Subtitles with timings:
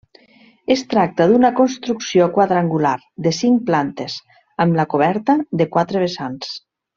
[0.75, 2.93] Es tracta d'una construcció quadrangular,
[3.27, 4.17] de cinc plantes,
[4.67, 6.57] amb la coberta de quatre vessants.